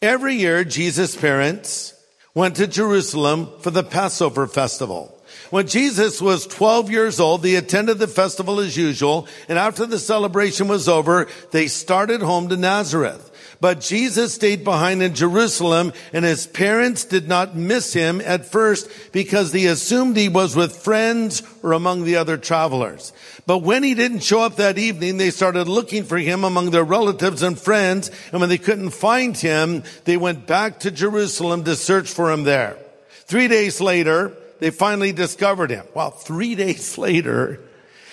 Every 0.00 0.36
year, 0.36 0.64
Jesus' 0.64 1.14
parents 1.14 1.94
went 2.34 2.56
to 2.56 2.66
Jerusalem 2.66 3.48
for 3.60 3.70
the 3.70 3.82
Passover 3.82 4.46
festival. 4.46 5.16
When 5.50 5.66
Jesus 5.66 6.22
was 6.22 6.46
12 6.46 6.90
years 6.90 7.20
old, 7.20 7.42
they 7.42 7.56
attended 7.56 7.98
the 7.98 8.06
festival 8.06 8.60
as 8.60 8.76
usual, 8.76 9.26
and 9.48 9.58
after 9.58 9.84
the 9.84 9.98
celebration 9.98 10.68
was 10.68 10.88
over, 10.88 11.28
they 11.50 11.66
started 11.66 12.22
home 12.22 12.48
to 12.48 12.56
Nazareth. 12.56 13.29
But 13.60 13.80
Jesus 13.80 14.32
stayed 14.34 14.64
behind 14.64 15.02
in 15.02 15.14
Jerusalem, 15.14 15.92
and 16.14 16.24
his 16.24 16.46
parents 16.46 17.04
did 17.04 17.28
not 17.28 17.54
miss 17.54 17.92
him 17.92 18.22
at 18.22 18.46
first 18.46 18.90
because 19.12 19.52
they 19.52 19.66
assumed 19.66 20.16
he 20.16 20.30
was 20.30 20.56
with 20.56 20.74
friends 20.74 21.42
or 21.62 21.72
among 21.72 22.04
the 22.04 22.16
other 22.16 22.38
travelers. 22.38 23.12
But 23.46 23.58
when 23.58 23.82
he 23.82 23.94
didn't 23.94 24.22
show 24.22 24.40
up 24.40 24.56
that 24.56 24.78
evening, 24.78 25.18
they 25.18 25.30
started 25.30 25.68
looking 25.68 26.04
for 26.04 26.16
him 26.16 26.42
among 26.42 26.70
their 26.70 26.84
relatives 26.84 27.42
and 27.42 27.58
friends, 27.58 28.10
and 28.32 28.40
when 28.40 28.48
they 28.48 28.58
couldn't 28.58 28.90
find 28.90 29.36
him, 29.36 29.82
they 30.04 30.16
went 30.16 30.46
back 30.46 30.80
to 30.80 30.90
Jerusalem 30.90 31.64
to 31.64 31.76
search 31.76 32.08
for 32.08 32.30
him 32.32 32.44
there. 32.44 32.78
Three 33.26 33.48
days 33.48 33.78
later, 33.80 34.32
they 34.60 34.70
finally 34.70 35.12
discovered 35.12 35.70
him. 35.70 35.84
Well, 35.94 36.10
three 36.10 36.54
days 36.64 36.96
later, 36.96 37.60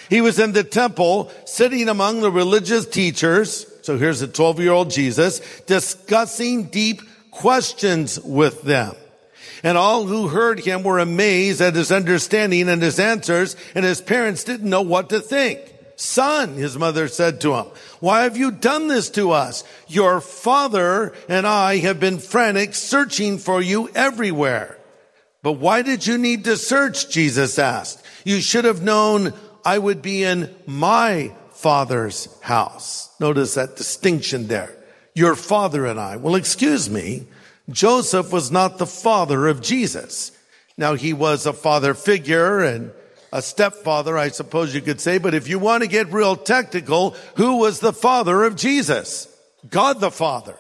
he 0.09 0.21
was 0.21 0.39
in 0.39 0.51
the 0.51 0.63
temple 0.63 1.31
sitting 1.45 1.87
among 1.87 2.21
the 2.21 2.31
religious 2.31 2.85
teachers. 2.85 3.65
So 3.87 3.97
here's 3.97 4.21
a 4.21 4.27
12 4.27 4.59
year 4.59 4.73
old 4.73 4.89
Jesus 4.89 5.39
discussing 5.61 6.63
deep 6.63 7.01
questions 7.31 8.19
with 8.19 8.63
them. 8.63 8.93
And 9.63 9.77
all 9.77 10.05
who 10.05 10.27
heard 10.27 10.59
him 10.59 10.83
were 10.83 10.99
amazed 10.99 11.61
at 11.61 11.73
his 11.73 11.89
understanding 11.89 12.67
and 12.67 12.81
his 12.81 12.99
answers, 12.99 13.55
and 13.75 13.85
his 13.85 14.01
parents 14.01 14.43
didn't 14.43 14.69
know 14.69 14.81
what 14.81 15.07
to 15.11 15.21
think. 15.21 15.61
Son, 15.95 16.55
his 16.55 16.77
mother 16.77 17.07
said 17.07 17.39
to 17.39 17.55
him, 17.55 17.67
why 18.01 18.23
have 18.23 18.35
you 18.35 18.51
done 18.51 18.89
this 18.89 19.09
to 19.11 19.31
us? 19.31 19.63
Your 19.87 20.19
father 20.19 21.13
and 21.29 21.47
I 21.47 21.77
have 21.77 21.97
been 21.97 22.19
frantic 22.19 22.75
searching 22.75 23.37
for 23.37 23.61
you 23.61 23.87
everywhere. 23.95 24.77
But 25.43 25.53
why 25.53 25.81
did 25.81 26.05
you 26.05 26.17
need 26.17 26.43
to 26.43 26.57
search? 26.57 27.09
Jesus 27.09 27.57
asked. 27.57 28.03
You 28.25 28.41
should 28.41 28.65
have 28.65 28.81
known 28.81 29.31
I 29.63 29.77
would 29.77 30.01
be 30.01 30.25
in 30.25 30.53
my 30.65 31.31
father's 31.57 32.27
house. 32.41 33.09
Notice 33.19 33.55
that 33.55 33.75
distinction 33.75 34.47
there. 34.47 34.75
Your 35.15 35.35
father 35.35 35.85
and 35.85 35.99
I. 35.99 36.17
Well, 36.17 36.35
excuse 36.35 36.89
me. 36.89 37.27
Joseph 37.69 38.31
was 38.31 38.51
not 38.51 38.77
the 38.77 38.85
father 38.85 39.47
of 39.47 39.61
Jesus. 39.61 40.31
Now 40.77 40.93
he 40.93 41.13
was 41.13 41.45
a 41.45 41.53
father 41.53 41.93
figure 41.93 42.61
and 42.61 42.91
a 43.33 43.41
stepfather, 43.41 44.17
I 44.17 44.29
suppose 44.29 44.73
you 44.73 44.81
could 44.81 45.01
say, 45.01 45.17
but 45.17 45.33
if 45.33 45.49
you 45.49 45.59
want 45.59 45.83
to 45.83 45.89
get 45.89 46.13
real 46.13 46.35
technical, 46.35 47.11
who 47.35 47.57
was 47.57 47.79
the 47.79 47.91
father 47.91 48.43
of 48.43 48.55
Jesus? 48.55 49.27
God 49.69 49.99
the 49.99 50.11
Father. 50.11 50.57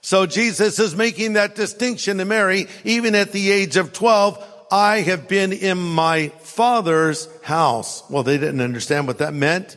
So 0.00 0.24
Jesus 0.24 0.78
is 0.78 0.96
making 0.96 1.34
that 1.34 1.54
distinction 1.54 2.18
to 2.18 2.24
Mary, 2.24 2.68
even 2.84 3.14
at 3.14 3.32
the 3.32 3.50
age 3.50 3.76
of 3.76 3.92
12, 3.92 4.42
I 4.70 5.00
have 5.00 5.28
been 5.28 5.52
in 5.52 5.78
my 5.78 6.28
father's 6.40 7.28
house. 7.42 8.02
Well, 8.08 8.22
they 8.22 8.38
didn't 8.38 8.62
understand 8.62 9.06
what 9.06 9.18
that 9.18 9.34
meant. 9.34 9.76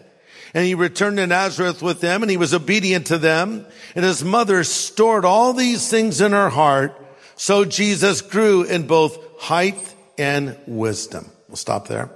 And 0.53 0.65
he 0.65 0.75
returned 0.75 1.17
to 1.17 1.27
Nazareth 1.27 1.81
with 1.81 2.01
them 2.01 2.21
and 2.21 2.29
he 2.29 2.37
was 2.37 2.53
obedient 2.53 3.07
to 3.07 3.17
them. 3.17 3.65
And 3.95 4.05
his 4.05 4.23
mother 4.23 4.63
stored 4.63 5.25
all 5.25 5.53
these 5.53 5.89
things 5.89 6.21
in 6.21 6.31
her 6.31 6.49
heart. 6.49 6.99
So 7.35 7.65
Jesus 7.65 8.21
grew 8.21 8.63
in 8.63 8.85
both 8.85 9.17
height 9.39 9.95
and 10.17 10.57
wisdom. 10.67 11.29
We'll 11.47 11.57
stop 11.57 11.87
there. 11.87 12.11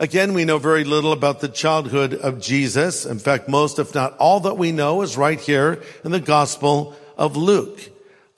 Again, 0.00 0.32
we 0.32 0.44
know 0.44 0.58
very 0.58 0.84
little 0.84 1.12
about 1.12 1.40
the 1.40 1.48
childhood 1.48 2.14
of 2.14 2.40
Jesus. 2.40 3.04
In 3.04 3.18
fact, 3.18 3.48
most, 3.48 3.80
if 3.80 3.94
not 3.94 4.16
all 4.18 4.40
that 4.40 4.56
we 4.56 4.70
know 4.70 5.02
is 5.02 5.16
right 5.16 5.40
here 5.40 5.82
in 6.04 6.12
the 6.12 6.20
Gospel 6.20 6.96
of 7.16 7.36
Luke. 7.36 7.80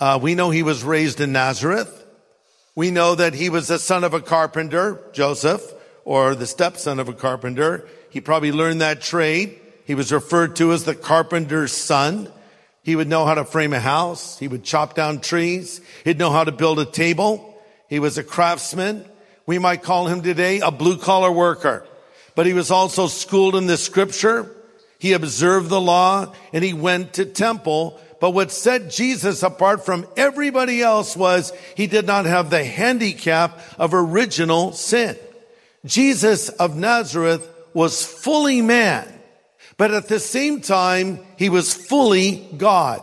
Uh, 0.01 0.19
we 0.23 0.35
know 0.35 0.49
he 0.49 0.63
was 0.63 0.83
raised 0.83 1.21
in 1.21 1.33
Nazareth. 1.33 2.07
We 2.75 2.91
know 2.91 3.15
that 3.15 3.35
he 3.35 3.51
was 3.51 3.69
the 3.69 3.79
son 3.79 4.05
of 4.05 4.15
a 4.15 4.23
carpenter, 4.23 5.03
Joseph, 5.13 5.63
or 6.07 6.35
the 6.35 6.47
stepson 6.47 6.99
of 6.99 7.11
a 7.11 7.13
carpenter. 7.13 7.87
He 8.11 8.21
probably 8.21 8.53
learned 8.53 8.81
that 8.81 9.01
trade. 9.01 9.59
He 9.87 9.95
was 9.95 10.13
referred 10.13 10.57
to 10.57 10.73
as 10.73 10.85
the 10.85 10.95
carpenter's 10.95 11.73
son. 11.73 12.31
He 12.83 12.97
would 12.97 13.09
know 13.09 13.25
how 13.25 13.35
to 13.35 13.45
frame 13.45 13.73
a 13.73 13.81
house. 13.81 14.39
He 14.39 14.49
would 14.49 14.65
chop 14.65 14.95
down 14.95 15.21
trees. 15.21 15.81
He'd 16.05 16.19
know 16.19 16.31
how 16.31 16.45
to 16.45 16.53
build 16.53 16.79
a 16.79 16.87
table. 16.87 17.61
He 17.89 17.99
was 17.99 18.19
a 18.19 18.25
craftsman. 18.25 19.05
We 19.47 19.59
might 19.59 19.83
call 19.83 20.07
him 20.07 20.23
today 20.23 20.61
a 20.61 20.71
blue 20.71 20.97
collar 20.97 21.31
worker. 21.31 21.87
But 22.35 22.47
he 22.47 22.53
was 22.53 22.71
also 22.71 23.07
schooled 23.07 23.57
in 23.57 23.67
the 23.67 23.77
scripture. 23.77 24.51
He 24.99 25.13
observed 25.13 25.69
the 25.69 25.81
law 25.81 26.33
and 26.53 26.63
he 26.63 26.73
went 26.73 27.15
to 27.15 27.25
temple. 27.25 28.01
But 28.21 28.31
what 28.31 28.53
set 28.53 28.91
Jesus 28.91 29.43
apart 29.43 29.85
from 29.85 30.07
everybody 30.17 30.83
else 30.83 31.17
was 31.17 31.53
he 31.75 31.87
did 31.87 32.07
not 32.07 32.27
have 32.27 32.51
the 32.51 32.63
handicap 32.65 33.59
of 33.79 33.93
original 33.93 34.73
sin. 34.73 35.17
Jesus 35.85 36.49
of 36.49 36.77
Nazareth 36.77 37.50
was 37.75 38.05
fully 38.05 38.63
man, 38.63 39.07
but 39.77 39.93
at 39.93 40.09
the 40.09 40.21
same 40.21 40.61
time, 40.61 41.21
he 41.37 41.49
was 41.49 41.73
fully 41.73 42.49
God. 42.57 43.03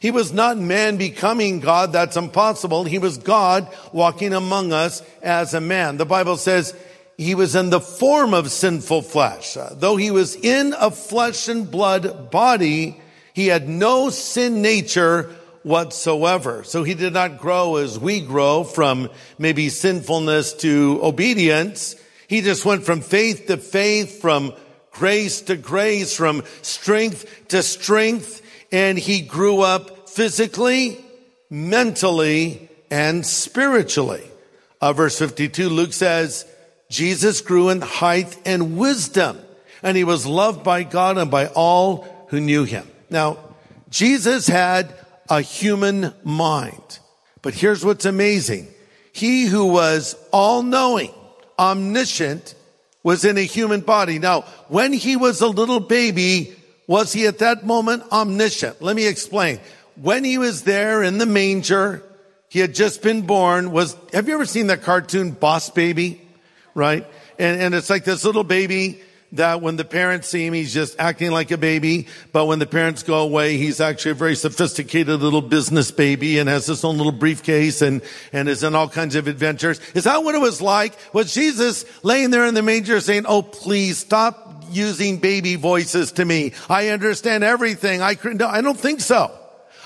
He 0.00 0.10
was 0.10 0.32
not 0.32 0.58
man 0.58 0.96
becoming 0.96 1.60
God. 1.60 1.92
That's 1.92 2.16
impossible. 2.16 2.84
He 2.84 2.98
was 2.98 3.18
God 3.18 3.68
walking 3.92 4.34
among 4.34 4.72
us 4.72 5.02
as 5.22 5.54
a 5.54 5.60
man. 5.60 5.96
The 5.96 6.06
Bible 6.06 6.36
says 6.36 6.74
he 7.16 7.34
was 7.34 7.54
in 7.54 7.70
the 7.70 7.80
form 7.80 8.34
of 8.34 8.50
sinful 8.50 9.02
flesh. 9.02 9.56
Though 9.72 9.96
he 9.96 10.10
was 10.10 10.36
in 10.36 10.74
a 10.78 10.90
flesh 10.90 11.48
and 11.48 11.70
blood 11.70 12.30
body, 12.30 13.00
he 13.32 13.46
had 13.46 13.68
no 13.68 14.10
sin 14.10 14.62
nature 14.62 15.34
whatsoever. 15.62 16.64
So 16.64 16.82
he 16.82 16.94
did 16.94 17.12
not 17.14 17.38
grow 17.38 17.76
as 17.76 17.98
we 17.98 18.20
grow 18.20 18.64
from 18.64 19.10
maybe 19.38 19.68
sinfulness 19.68 20.52
to 20.54 21.00
obedience. 21.02 21.96
He 22.34 22.40
just 22.40 22.64
went 22.64 22.82
from 22.82 23.00
faith 23.00 23.46
to 23.46 23.56
faith, 23.56 24.20
from 24.20 24.54
grace 24.90 25.42
to 25.42 25.56
grace, 25.56 26.16
from 26.16 26.42
strength 26.62 27.46
to 27.50 27.62
strength, 27.62 28.42
and 28.72 28.98
he 28.98 29.20
grew 29.20 29.60
up 29.60 30.08
physically, 30.08 30.98
mentally, 31.48 32.68
and 32.90 33.24
spiritually. 33.24 34.24
Uh, 34.80 34.92
verse 34.92 35.16
52, 35.16 35.68
Luke 35.68 35.92
says, 35.92 36.44
Jesus 36.90 37.40
grew 37.40 37.68
in 37.68 37.80
height 37.80 38.36
and 38.44 38.76
wisdom, 38.76 39.38
and 39.84 39.96
he 39.96 40.02
was 40.02 40.26
loved 40.26 40.64
by 40.64 40.82
God 40.82 41.18
and 41.18 41.30
by 41.30 41.46
all 41.46 42.26
who 42.30 42.40
knew 42.40 42.64
him. 42.64 42.84
Now, 43.10 43.38
Jesus 43.90 44.48
had 44.48 44.92
a 45.30 45.40
human 45.40 46.12
mind, 46.24 46.98
but 47.42 47.54
here's 47.54 47.84
what's 47.84 48.06
amazing. 48.06 48.66
He 49.12 49.44
who 49.44 49.66
was 49.66 50.16
all 50.32 50.64
knowing, 50.64 51.14
omniscient 51.58 52.54
was 53.02 53.24
in 53.24 53.36
a 53.36 53.42
human 53.42 53.80
body. 53.80 54.18
Now, 54.18 54.42
when 54.68 54.92
he 54.92 55.16
was 55.16 55.40
a 55.40 55.46
little 55.48 55.80
baby, 55.80 56.56
was 56.86 57.12
he 57.12 57.26
at 57.26 57.38
that 57.38 57.64
moment 57.64 58.02
omniscient? 58.10 58.80
Let 58.82 58.96
me 58.96 59.06
explain. 59.06 59.60
When 59.96 60.24
he 60.24 60.38
was 60.38 60.62
there 60.62 61.02
in 61.02 61.18
the 61.18 61.26
manger, 61.26 62.02
he 62.48 62.60
had 62.60 62.74
just 62.74 63.02
been 63.02 63.22
born, 63.22 63.72
was, 63.72 63.96
have 64.12 64.28
you 64.28 64.34
ever 64.34 64.46
seen 64.46 64.68
that 64.68 64.82
cartoon 64.82 65.32
Boss 65.32 65.70
Baby? 65.70 66.20
Right? 66.74 67.06
And, 67.38 67.60
and 67.60 67.74
it's 67.74 67.90
like 67.90 68.04
this 68.04 68.24
little 68.24 68.44
baby 68.44 69.00
that 69.34 69.60
when 69.60 69.76
the 69.76 69.84
parents 69.84 70.28
see 70.28 70.46
him, 70.46 70.54
he's 70.54 70.72
just 70.72 70.98
acting 70.98 71.30
like 71.30 71.50
a 71.50 71.58
baby. 71.58 72.06
But 72.32 72.46
when 72.46 72.58
the 72.58 72.66
parents 72.66 73.02
go 73.02 73.20
away, 73.20 73.56
he's 73.56 73.80
actually 73.80 74.12
a 74.12 74.14
very 74.14 74.36
sophisticated 74.36 75.20
little 75.20 75.42
business 75.42 75.90
baby 75.90 76.38
and 76.38 76.48
has 76.48 76.66
his 76.66 76.84
own 76.84 76.96
little 76.96 77.12
briefcase 77.12 77.82
and, 77.82 78.02
and 78.32 78.48
is 78.48 78.62
in 78.62 78.74
all 78.74 78.88
kinds 78.88 79.16
of 79.16 79.26
adventures. 79.26 79.80
Is 79.94 80.04
that 80.04 80.22
what 80.22 80.34
it 80.34 80.40
was 80.40 80.62
like? 80.62 80.94
Was 81.12 81.34
Jesus 81.34 81.84
laying 82.04 82.30
there 82.30 82.46
in 82.46 82.54
the 82.54 82.62
manger 82.62 83.00
saying, 83.00 83.26
Oh, 83.26 83.42
please 83.42 83.98
stop 83.98 84.64
using 84.70 85.18
baby 85.18 85.56
voices 85.56 86.12
to 86.12 86.24
me. 86.24 86.52
I 86.68 86.88
understand 86.88 87.44
everything. 87.44 88.02
I, 88.02 88.16
no, 88.24 88.46
I 88.46 88.60
don't 88.60 88.78
think 88.78 89.00
so. 89.00 89.30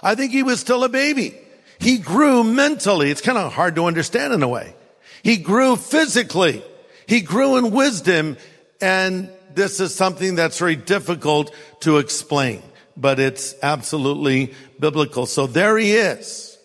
I 0.02 0.14
think 0.14 0.33
he 0.33 0.43
was 0.43 0.61
still 0.61 0.85
a 0.85 0.88
baby. 0.88 1.37
He 1.78 1.99
grew 1.99 2.45
mentally. 2.45 3.11
It's 3.11 3.21
kind 3.21 3.38
of 3.38 3.52
hard 3.52 3.76
to 3.76 3.87
understand 3.87 4.33
in 4.33 4.43
a 4.43 4.49
way. 4.49 4.75
He 5.23 5.37
grew 5.37 5.76
physically. 5.76 6.62
He 7.07 7.21
grew 7.21 7.57
in 7.57 7.71
wisdom 7.71 8.37
and 8.81 9.31
this 9.55 9.81
is 9.81 9.95
something 9.95 10.35
that's 10.35 10.59
very 10.59 10.76
difficult 10.76 11.55
to 11.81 11.99
explain, 11.99 12.62
but 12.97 13.19
it's 13.19 13.55
absolutely 13.62 14.55
biblical. 14.78 15.26
So 15.26 15.47
there 15.47 15.76
he 15.78 15.93
is 15.93 16.59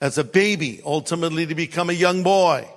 as 0.00 0.18
a 0.18 0.24
baby, 0.24 0.80
ultimately 0.84 1.46
to 1.46 1.54
become 1.54 1.90
a 1.90 1.94
young 1.94 2.22
boy, 2.22 2.68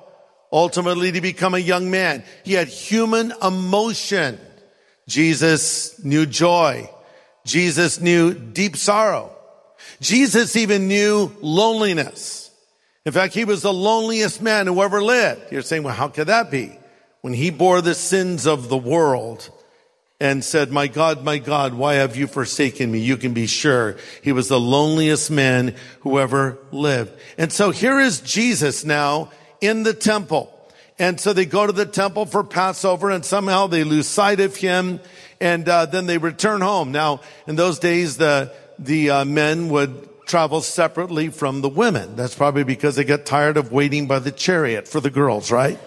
ultimately 0.52 1.12
to 1.12 1.22
become 1.22 1.54
a 1.54 1.60
young 1.60 1.92
man. 1.92 2.24
He 2.44 2.54
had 2.54 2.68
human 2.68 3.34
emotion. 3.42 4.40
Jesus 5.08 6.04
knew 6.04 6.26
joy. 6.26 6.90
Jesus 7.46 8.00
knew 8.00 8.34
deep 8.34 8.76
sorrow. 8.76 9.36
Jesus 10.00 10.56
even 10.56 10.88
knew 10.88 11.32
loneliness. 11.42 12.52
In 13.06 13.12
fact, 13.12 13.34
he 13.34 13.46
was 13.46 13.64
the 13.64 13.74
loneliest 13.74 14.42
man 14.42 14.68
who 14.68 14.82
ever 14.82 15.02
lived. 15.02 15.52
You're 15.52 15.64
saying, 15.64 15.84
well, 15.84 15.96
how 15.96 16.08
could 16.08 16.28
that 16.28 16.52
be? 16.52 16.78
When 17.22 17.34
he 17.34 17.50
bore 17.50 17.82
the 17.82 17.96
sins 17.96 18.46
of 18.46 18.70
the 18.70 18.78
world, 18.78 19.50
and 20.22 20.46
said, 20.46 20.72
my 20.72 20.86
God, 20.86 21.24
my 21.24 21.40
God, 21.40 21.74
why 21.74 21.96
have 21.96 22.16
you 22.16 22.28
forsaken 22.28 22.92
me? 22.92 23.00
You 23.00 23.18
can 23.18 23.34
be 23.34 23.48
sure 23.48 23.98
he 24.22 24.32
was 24.32 24.50
the 24.50 24.60
loneliest 24.60 25.32
man 25.32 25.76
who 26.02 26.20
ever 26.20 26.60
lived. 26.72 27.12
And 27.40 27.52
so 27.52 27.72
here 27.72 28.00
is 28.00 28.22
Jesus 28.22 28.86
now 28.86 29.32
in 29.62 29.82
the 29.82 29.96
temple. 29.96 30.56
And 31.00 31.20
so 31.20 31.34
they 31.34 31.48
go 31.48 31.66
to 31.66 31.74
the 31.74 31.88
temple 31.88 32.28
for 32.28 32.44
Passover 32.44 33.10
and 33.10 33.26
somehow 33.26 33.66
they 33.66 33.84
lose 33.84 34.06
sight 34.06 34.40
of 34.40 34.56
him 34.56 35.00
and 35.40 35.68
uh, 35.68 35.88
then 35.88 36.06
they 36.06 36.20
return 36.20 36.62
home. 36.62 36.92
Now, 36.92 37.22
in 37.48 37.56
those 37.56 37.80
days, 37.80 38.18
the, 38.18 38.54
the 38.78 39.10
uh, 39.10 39.26
men 39.26 39.70
would 39.70 40.28
travel 40.28 40.62
separately 40.62 41.30
from 41.30 41.62
the 41.62 41.70
women. 41.70 42.16
That's 42.16 42.36
probably 42.36 42.64
because 42.64 42.96
they 42.96 43.06
got 43.06 43.26
tired 43.26 43.58
of 43.58 43.72
waiting 43.72 44.06
by 44.06 44.20
the 44.20 44.32
chariot 44.32 44.88
for 44.88 45.00
the 45.00 45.10
girls, 45.10 45.52
right? 45.52 45.80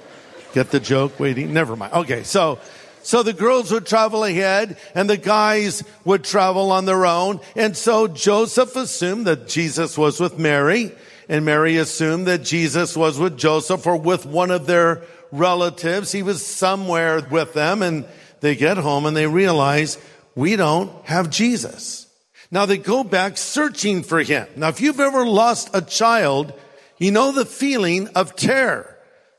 Get 0.55 0.71
the 0.71 0.79
joke? 0.79 1.19
Waiting? 1.19 1.53
Never 1.53 1.75
mind. 1.75 1.93
Okay, 1.93 2.23
so 2.23 2.61
so 3.03 3.25
the 3.25 3.33
girls 3.33 3.73
would 3.73 3.87
travel 3.87 4.23
ahead 4.23 4.79
and 4.95 5.11
the 5.11 5.17
guys 5.17 5.83
would 6.05 6.23
travel 6.23 6.71
on 6.71 6.85
their 6.85 7.05
own. 7.05 7.41
And 7.57 7.77
so 7.77 8.07
Joseph 8.07 8.77
assumed 8.77 9.27
that 9.27 9.49
Jesus 9.49 9.99
was 9.99 10.21
with 10.21 10.39
Mary 10.39 10.93
and 11.29 11.45
Mary 11.45 11.77
assumed 11.77 12.29
that 12.29 12.45
Jesus 12.45 12.97
was 12.97 13.19
with 13.19 13.37
Joseph 13.37 13.85
or 13.85 13.97
with 13.97 14.27
one 14.27 14.53
of 14.53 14.67
their 14.67 15.03
relatives. 15.33 16.13
He 16.13 16.23
was 16.23 16.47
somewhere 16.47 17.27
with 17.29 17.53
them 17.53 17.83
and 17.83 18.05
they 18.39 18.55
get 18.55 18.77
home 18.77 19.07
and 19.07 19.17
they 19.17 19.27
realize 19.27 19.99
we 20.37 20.55
don't 20.55 21.05
have 21.07 21.31
Jesus. 21.31 22.07
Now 22.53 22.65
they 22.65 22.79
go 22.79 23.03
back 23.03 23.39
searching 23.39 24.05
for 24.05 24.23
him. 24.23 24.47
Now 24.55 24.69
if 24.69 24.81
you've 24.81 25.01
ever 25.01 25.27
lost 25.27 25.71
a 25.75 25.83
child, 25.83 26.53
you 26.97 27.11
know 27.11 27.33
the 27.33 27.45
feeling 27.45 28.07
of 28.11 28.37
terror 28.37 28.94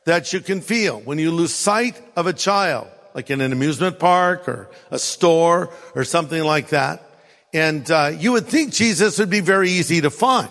that 0.06 0.34
you 0.34 0.40
can 0.40 0.62
feel 0.62 1.00
when 1.02 1.20
you 1.20 1.32
lose 1.32 1.54
sight 1.54 2.02
of 2.16 2.28
a 2.28 2.34
child 2.34 2.88
like 3.16 3.32
in 3.32 3.42
an 3.42 3.54
amusement 3.54 3.98
park 3.98 4.48
or 4.48 4.70
a 4.92 5.00
store 5.00 5.72
or 5.96 6.04
something 6.04 6.44
like 6.44 6.70
that. 6.70 7.02
And 7.54 7.90
uh, 7.90 8.12
you 8.16 8.34
would 8.34 8.46
think 8.46 8.74
Jesus 8.74 9.18
would 9.18 9.30
be 9.30 9.40
very 9.40 9.70
easy 9.70 10.02
to 10.02 10.10
find. 10.10 10.50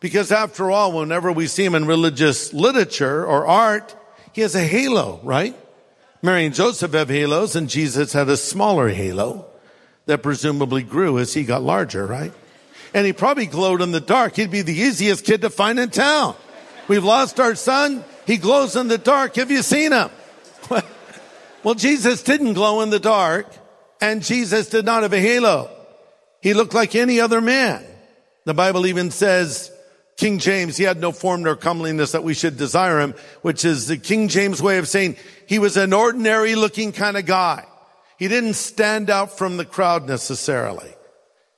Because 0.00 0.32
after 0.32 0.70
all, 0.70 0.98
whenever 0.98 1.30
we 1.30 1.46
see 1.46 1.64
him 1.64 1.74
in 1.74 1.86
religious 1.86 2.52
literature 2.52 3.24
or 3.24 3.46
art, 3.46 3.94
he 4.32 4.40
has 4.40 4.54
a 4.54 4.64
halo, 4.64 5.20
right? 5.22 5.54
Mary 6.22 6.46
and 6.46 6.54
Joseph 6.54 6.94
have 6.94 7.10
halos 7.10 7.54
and 7.54 7.68
Jesus 7.68 8.14
had 8.14 8.28
a 8.28 8.36
smaller 8.36 8.88
halo 8.88 9.46
that 10.06 10.22
presumably 10.22 10.82
grew 10.82 11.18
as 11.18 11.34
he 11.34 11.44
got 11.44 11.62
larger, 11.62 12.06
right? 12.06 12.32
And 12.94 13.06
he 13.06 13.12
probably 13.12 13.46
glowed 13.46 13.82
in 13.82 13.92
the 13.92 14.00
dark. 14.00 14.36
He'd 14.36 14.50
be 14.50 14.62
the 14.62 14.74
easiest 14.74 15.24
kid 15.24 15.42
to 15.42 15.50
find 15.50 15.78
in 15.78 15.90
town. 15.90 16.34
We've 16.88 17.04
lost 17.04 17.38
our 17.38 17.54
son. 17.54 18.04
He 18.26 18.36
glows 18.36 18.76
in 18.76 18.88
the 18.88 18.98
dark. 18.98 19.36
Have 19.36 19.50
you 19.50 19.62
seen 19.62 19.92
him? 19.92 20.10
Well, 21.62 21.76
Jesus 21.76 22.24
didn't 22.24 22.54
glow 22.54 22.80
in 22.80 22.90
the 22.90 22.98
dark 22.98 23.46
and 24.00 24.20
Jesus 24.22 24.68
did 24.68 24.84
not 24.84 25.04
have 25.04 25.12
a 25.12 25.20
halo. 25.20 25.70
He 26.40 26.54
looked 26.54 26.74
like 26.74 26.96
any 26.96 27.20
other 27.20 27.40
man. 27.40 27.84
The 28.44 28.54
Bible 28.54 28.84
even 28.86 29.12
says 29.12 29.70
King 30.16 30.40
James, 30.40 30.76
he 30.76 30.84
had 30.84 31.00
no 31.00 31.12
form 31.12 31.44
nor 31.44 31.54
comeliness 31.54 32.12
that 32.12 32.24
we 32.24 32.34
should 32.34 32.56
desire 32.56 32.98
him, 33.00 33.14
which 33.42 33.64
is 33.64 33.86
the 33.86 33.96
King 33.96 34.26
James 34.26 34.60
way 34.60 34.78
of 34.78 34.88
saying 34.88 35.16
he 35.46 35.60
was 35.60 35.76
an 35.76 35.92
ordinary 35.92 36.56
looking 36.56 36.90
kind 36.90 37.16
of 37.16 37.26
guy. 37.26 37.64
He 38.18 38.26
didn't 38.26 38.54
stand 38.54 39.08
out 39.08 39.38
from 39.38 39.56
the 39.56 39.64
crowd 39.64 40.08
necessarily. 40.08 40.92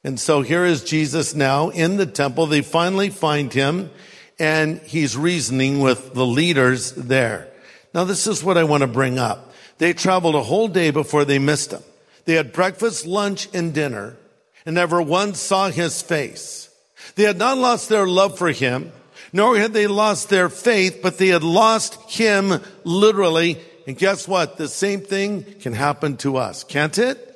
And 0.02 0.21
so 0.21 0.42
here 0.42 0.66
is 0.66 0.85
Jesus 0.85 1.35
now 1.35 1.71
in 1.71 1.97
the 1.97 2.06
temple. 2.06 2.47
They 2.47 2.61
finally 2.61 3.09
find 3.09 3.50
him 3.50 3.90
and 4.38 4.81
he's 4.81 5.17
reasoning 5.17 5.81
with 5.81 6.14
the 6.14 6.26
leaders 6.26 6.93
there. 6.93 7.49
Now 7.93 8.05
this 8.05 8.26
is 8.26 8.43
what 8.43 8.59
I 8.59 8.64
want 8.64 8.83
to 8.83 8.88
bring 8.88 9.19
up. 9.19 9.53
They 9.79 9.93
traveled 9.93 10.35
a 10.35 10.43
whole 10.43 10.69
day 10.69 10.91
before 10.91 11.25
they 11.25 11.38
missed 11.38 11.73
him. 11.73 11.83
They 12.25 12.35
had 12.35 12.53
breakfast, 12.53 13.07
lunch, 13.07 13.49
and 13.53 13.75
dinner, 13.75 14.17
and 14.64 14.75
never 14.75 15.00
once 15.03 15.41
saw 15.41 15.69
his 15.69 16.00
face. 16.00 16.71
They 17.17 17.25
had 17.25 17.38
not 17.38 17.59
lost 17.59 17.88
their 17.88 18.07
love 18.07 18.38
for 18.38 18.50
him, 18.50 18.93
nor 19.33 19.57
had 19.57 19.73
they 19.73 19.87
lost 19.87 20.29
their 20.31 20.49
faith, 20.49 21.00
but 21.03 21.19
they 21.19 21.29
had 21.29 21.43
lost 21.43 22.11
him 22.11 22.61
literally. 22.85 23.59
And 23.87 23.99
guess 23.99 24.26
what? 24.26 24.57
The 24.57 24.69
same 24.69 25.00
thing 25.00 25.43
can 25.61 25.75
happen 25.75 26.17
to 26.19 26.37
us, 26.38 26.64
can't 26.64 26.97
it? 26.99 27.31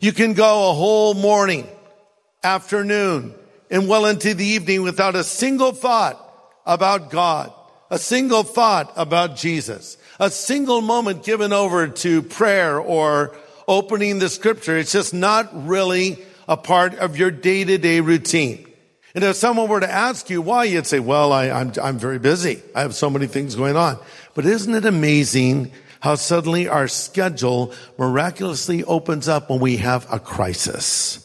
You 0.00 0.12
can 0.12 0.32
go 0.32 0.70
a 0.70 0.74
whole 0.74 1.14
morning, 1.14 1.68
afternoon, 2.42 3.34
and 3.70 3.88
well 3.88 4.06
into 4.06 4.34
the 4.34 4.44
evening 4.44 4.82
without 4.82 5.14
a 5.14 5.24
single 5.24 5.72
thought 5.72 6.23
about 6.66 7.10
God, 7.10 7.52
a 7.90 7.98
single 7.98 8.42
thought 8.42 8.92
about 8.96 9.36
Jesus 9.36 9.96
a 10.20 10.30
single 10.30 10.80
moment 10.80 11.24
given 11.24 11.52
over 11.52 11.88
to 11.88 12.22
prayer 12.22 12.78
or 12.78 13.36
opening 13.66 14.18
the 14.18 14.28
scripture. 14.28 14.76
It's 14.76 14.92
just 14.92 15.14
not 15.14 15.66
really 15.66 16.18
a 16.48 16.56
part 16.56 16.94
of 16.96 17.16
your 17.16 17.30
day 17.30 17.64
to 17.64 17.78
day 17.78 18.00
routine. 18.00 18.66
And 19.14 19.22
if 19.22 19.36
someone 19.36 19.68
were 19.68 19.80
to 19.80 19.90
ask 19.90 20.28
you 20.28 20.42
why, 20.42 20.64
you'd 20.64 20.86
say, 20.86 20.98
well, 20.98 21.32
I, 21.32 21.46
am 21.46 21.68
I'm, 21.68 21.72
I'm 21.82 21.98
very 21.98 22.18
busy. 22.18 22.60
I 22.74 22.80
have 22.80 22.94
so 22.94 23.08
many 23.08 23.26
things 23.26 23.54
going 23.54 23.76
on. 23.76 23.98
But 24.34 24.44
isn't 24.44 24.74
it 24.74 24.84
amazing 24.84 25.70
how 26.00 26.16
suddenly 26.16 26.68
our 26.68 26.88
schedule 26.88 27.72
miraculously 27.96 28.82
opens 28.84 29.28
up 29.28 29.50
when 29.50 29.60
we 29.60 29.76
have 29.76 30.12
a 30.12 30.18
crisis? 30.18 31.20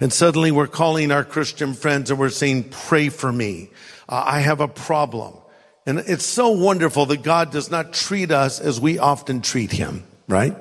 And 0.00 0.10
suddenly 0.12 0.50
we're 0.50 0.68
calling 0.68 1.10
our 1.10 1.24
Christian 1.24 1.74
friends 1.74 2.10
and 2.10 2.18
we're 2.18 2.30
saying, 2.30 2.70
pray 2.70 3.10
for 3.10 3.30
me. 3.30 3.70
Uh, 4.08 4.22
I 4.26 4.40
have 4.40 4.60
a 4.60 4.68
problem. 4.68 5.34
And 5.86 6.00
it's 6.00 6.26
so 6.26 6.50
wonderful 6.50 7.06
that 7.06 7.22
God 7.22 7.50
does 7.50 7.70
not 7.70 7.92
treat 7.92 8.30
us 8.30 8.60
as 8.60 8.80
we 8.80 8.98
often 8.98 9.40
treat 9.40 9.72
him, 9.72 10.04
right? 10.26 10.56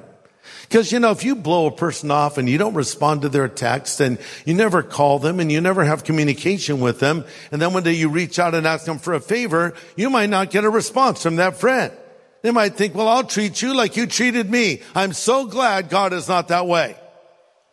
Because, 0.62 0.92
you 0.92 1.00
know, 1.00 1.12
if 1.12 1.24
you 1.24 1.36
blow 1.36 1.66
a 1.68 1.72
person 1.72 2.12
off 2.12 2.38
and 2.38 2.50
you 2.50 2.58
don't 2.58 2.74
respond 2.74 3.22
to 3.22 3.30
their 3.30 3.48
text 3.48 4.00
and 4.00 4.18
you 4.46 4.54
never 4.54 4.84
call 4.84 5.20
them 5.20 5.40
and 5.40 5.52
you 5.52 5.62
never 5.62 5.84
have 5.84 6.04
communication 6.04 6.80
with 6.80 7.00
them, 7.00 7.26
and 7.52 7.62
then 7.62 7.74
one 7.74 7.84
day 7.84 7.94
you 7.94 8.10
reach 8.10 8.38
out 8.38 8.54
and 8.54 8.68
ask 8.68 8.86
them 8.86 9.00
for 9.00 9.14
a 9.14 9.22
favor, 9.22 9.74
you 9.96 10.10
might 10.10 10.30
not 10.30 10.50
get 10.50 10.66
a 10.66 10.70
response 10.70 11.24
from 11.24 11.38
that 11.38 11.58
friend. 11.58 11.94
They 12.42 12.52
might 12.52 12.76
think, 12.76 12.96
well, 12.96 13.08
I'll 13.08 13.24
treat 13.24 13.62
you 13.62 13.76
like 13.76 13.98
you 13.98 14.08
treated 14.08 14.50
me. 14.50 14.82
I'm 14.94 15.14
so 15.14 15.46
glad 15.46 15.90
God 15.90 16.14
is 16.14 16.28
not 16.28 16.50
that 16.50 16.68
way. 16.68 16.98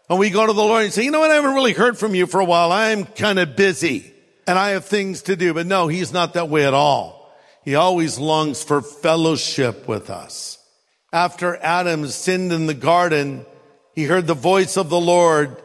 And 0.09 0.19
we 0.19 0.31
go 0.31 0.47
to 0.47 0.53
the 0.53 0.63
Lord 0.63 0.85
and 0.85 0.93
say, 0.93 1.05
you 1.05 1.11
know 1.11 1.21
what? 1.21 1.31
I 1.31 1.35
haven't 1.35 1.55
really 1.55 1.73
heard 1.73 1.99
from 1.99 2.15
you 2.15 2.27
for 2.27 2.41
a 2.41 2.45
while. 2.45 2.73
I'm 2.73 3.05
kind 3.05 3.39
of 3.39 3.57
busy 3.57 4.14
and 4.47 4.59
I 4.59 4.71
have 4.71 4.85
things 4.85 5.23
to 5.23 5.37
do. 5.37 5.55
But 5.55 5.67
no, 5.67 5.89
he's 5.89 6.13
not 6.13 6.35
that 6.35 6.49
way 6.49 6.67
at 6.67 6.75
all. 6.75 7.33
He 7.65 7.75
always 7.75 8.19
longs 8.19 8.63
for 8.63 8.83
fellowship 8.83 9.89
with 9.89 10.11
us. 10.11 10.59
After 11.13 11.57
Adam 11.57 12.07
sinned 12.09 12.53
in 12.53 12.67
the 12.67 12.75
garden, 12.75 13.47
he 13.95 14.05
heard 14.05 14.27
the 14.27 14.35
voice 14.35 14.77
of 14.77 14.89
the 14.89 15.01
Lord 15.01 15.57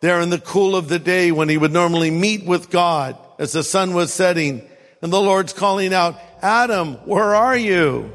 there 0.00 0.20
in 0.20 0.30
the 0.30 0.38
cool 0.38 0.76
of 0.76 0.88
the 0.88 0.98
day 0.98 1.32
when 1.32 1.48
he 1.48 1.56
would 1.56 1.72
normally 1.72 2.10
meet 2.10 2.44
with 2.44 2.70
God 2.70 3.16
as 3.38 3.52
the 3.52 3.62
sun 3.62 3.94
was 3.94 4.12
setting. 4.12 4.68
And 5.00 5.12
the 5.12 5.20
Lord's 5.20 5.52
calling 5.52 5.94
out, 5.94 6.20
Adam, 6.42 6.94
where 7.06 7.34
are 7.34 7.56
you? 7.56 8.12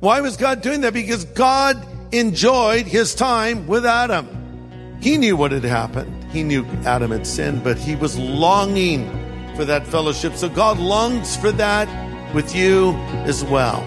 Why 0.00 0.20
was 0.20 0.36
God 0.36 0.60
doing 0.60 0.82
that? 0.82 0.92
Because 0.92 1.24
God 1.24 1.84
enjoyed 2.12 2.86
his 2.86 3.14
time 3.14 3.66
with 3.66 3.86
Adam. 3.86 4.98
He 5.00 5.16
knew 5.16 5.36
what 5.36 5.52
had 5.52 5.64
happened. 5.64 6.24
He 6.32 6.42
knew 6.42 6.66
Adam 6.84 7.10
had 7.10 7.26
sinned, 7.26 7.64
but 7.64 7.78
he 7.78 7.96
was 7.96 8.18
longing 8.18 9.08
for 9.56 9.64
that 9.64 9.86
fellowship. 9.86 10.34
So 10.34 10.48
God 10.48 10.78
longs 10.78 11.36
for 11.36 11.50
that 11.52 11.88
with 12.34 12.54
you 12.54 12.92
as 13.24 13.44
well. 13.44 13.82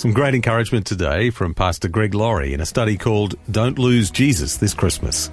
Some 0.00 0.14
great 0.14 0.34
encouragement 0.34 0.86
today 0.86 1.28
from 1.28 1.54
Pastor 1.54 1.86
Greg 1.86 2.14
Laurie 2.14 2.54
in 2.54 2.62
a 2.62 2.66
study 2.66 2.96
called 2.96 3.34
Don't 3.50 3.78
Lose 3.78 4.10
Jesus 4.10 4.56
This 4.56 4.72
Christmas. 4.72 5.30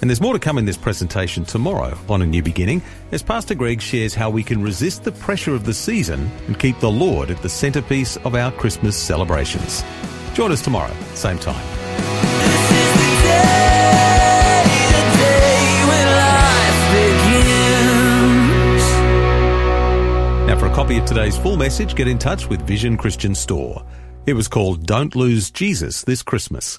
And 0.00 0.08
there's 0.08 0.20
more 0.20 0.32
to 0.32 0.38
come 0.38 0.58
in 0.58 0.64
this 0.64 0.76
presentation 0.76 1.44
tomorrow 1.44 1.98
on 2.08 2.22
A 2.22 2.26
New 2.26 2.42
Beginning 2.42 2.82
as 3.10 3.22
Pastor 3.22 3.54
Greg 3.54 3.82
shares 3.82 4.14
how 4.14 4.30
we 4.30 4.44
can 4.44 4.62
resist 4.62 5.02
the 5.02 5.10
pressure 5.10 5.54
of 5.54 5.64
the 5.64 5.74
season 5.74 6.30
and 6.46 6.58
keep 6.58 6.78
the 6.78 6.90
Lord 6.90 7.30
at 7.30 7.42
the 7.42 7.48
centerpiece 7.48 8.16
of 8.18 8.36
our 8.36 8.52
Christmas 8.52 8.96
celebrations. 8.96 9.82
Join 10.34 10.52
us 10.52 10.62
tomorrow, 10.62 10.94
same 11.14 11.38
time. 11.38 11.66
Now, 20.46 20.56
for 20.56 20.66
a 20.66 20.74
copy 20.74 20.96
of 20.98 21.04
today's 21.04 21.36
full 21.36 21.56
message, 21.56 21.96
get 21.96 22.06
in 22.06 22.18
touch 22.18 22.48
with 22.48 22.62
Vision 22.62 22.96
Christian 22.96 23.34
Store. 23.34 23.84
It 24.26 24.34
was 24.34 24.46
called 24.46 24.86
Don't 24.86 25.16
Lose 25.16 25.50
Jesus 25.50 26.02
This 26.02 26.22
Christmas. 26.22 26.78